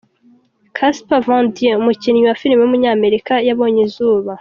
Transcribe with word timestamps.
Casper 0.77 1.21
Van 1.27 1.45
Dien, 1.55 1.77
umukinnyi 1.81 2.21
wa 2.27 2.39
filime 2.41 2.61
w’umunyamerika 2.61 3.33
yabonye 3.47 3.81
izuba. 3.87 4.29